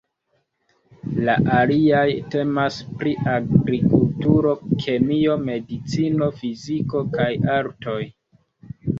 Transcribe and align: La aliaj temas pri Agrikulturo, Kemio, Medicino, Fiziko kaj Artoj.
La 1.25 1.33
aliaj 1.57 2.05
temas 2.35 2.77
pri 3.03 3.11
Agrikulturo, 3.33 4.53
Kemio, 4.85 5.35
Medicino, 5.49 6.31
Fiziko 6.39 7.03
kaj 7.19 7.29
Artoj. 7.57 7.99